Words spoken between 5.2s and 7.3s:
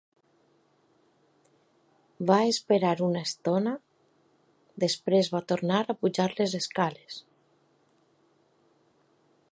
va tornar a pujar a les escales.